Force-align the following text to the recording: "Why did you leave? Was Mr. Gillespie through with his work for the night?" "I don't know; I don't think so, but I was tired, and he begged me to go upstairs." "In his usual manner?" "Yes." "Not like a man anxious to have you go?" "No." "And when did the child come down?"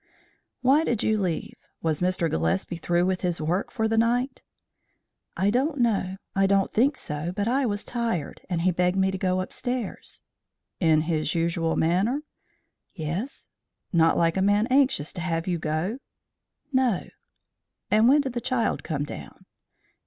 "Why 0.63 0.83
did 0.83 1.03
you 1.03 1.19
leave? 1.21 1.53
Was 1.83 2.01
Mr. 2.01 2.27
Gillespie 2.27 2.75
through 2.77 3.05
with 3.05 3.21
his 3.21 3.39
work 3.39 3.69
for 3.69 3.87
the 3.87 3.99
night?" 3.99 4.41
"I 5.37 5.51
don't 5.51 5.77
know; 5.77 6.17
I 6.35 6.47
don't 6.47 6.73
think 6.73 6.97
so, 6.97 7.31
but 7.35 7.47
I 7.47 7.67
was 7.67 7.83
tired, 7.83 8.41
and 8.49 8.61
he 8.61 8.71
begged 8.71 8.97
me 8.97 9.11
to 9.11 9.17
go 9.19 9.41
upstairs." 9.41 10.21
"In 10.79 11.01
his 11.01 11.35
usual 11.35 11.75
manner?" 11.75 12.23
"Yes." 12.95 13.49
"Not 13.93 14.17
like 14.17 14.37
a 14.37 14.41
man 14.41 14.65
anxious 14.71 15.13
to 15.13 15.21
have 15.21 15.45
you 15.45 15.59
go?" 15.59 15.99
"No." 16.73 17.07
"And 17.91 18.09
when 18.09 18.21
did 18.21 18.33
the 18.33 18.41
child 18.41 18.83
come 18.83 19.03
down?" 19.03 19.45